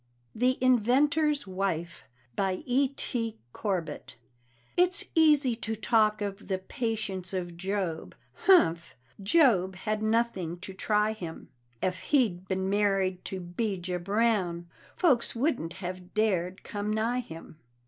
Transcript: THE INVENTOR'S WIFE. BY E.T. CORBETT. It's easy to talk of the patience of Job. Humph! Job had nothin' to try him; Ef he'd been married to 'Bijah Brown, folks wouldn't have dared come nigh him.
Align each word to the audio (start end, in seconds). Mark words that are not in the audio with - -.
THE 0.33 0.53
INVENTOR'S 0.61 1.45
WIFE. 1.45 2.05
BY 2.35 2.63
E.T. 2.65 3.37
CORBETT. 3.53 4.15
It's 4.75 5.05
easy 5.13 5.55
to 5.57 5.75
talk 5.75 6.23
of 6.23 6.47
the 6.47 6.57
patience 6.57 7.33
of 7.33 7.55
Job. 7.55 8.15
Humph! 8.47 8.95
Job 9.21 9.75
had 9.75 10.01
nothin' 10.01 10.57
to 10.61 10.73
try 10.73 11.13
him; 11.13 11.49
Ef 11.83 11.99
he'd 11.99 12.47
been 12.47 12.67
married 12.67 13.23
to 13.25 13.39
'Bijah 13.39 13.99
Brown, 13.99 14.67
folks 14.95 15.35
wouldn't 15.35 15.73
have 15.73 16.15
dared 16.15 16.63
come 16.63 16.91
nigh 16.91 17.19
him. 17.19 17.59